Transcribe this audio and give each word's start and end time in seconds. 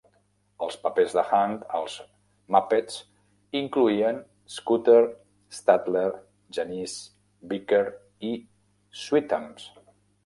Els 0.67 0.77
papers 0.83 1.11
de 1.17 1.23
Hunt 1.39 1.51
als 1.79 1.97
muppets 2.55 2.95
incloïen 3.59 4.21
Scooter, 4.55 4.99
Statler, 5.59 6.09
Janice, 6.59 6.99
Beaker 7.53 7.83
i 8.31 8.33
Sweetums. 9.05 9.69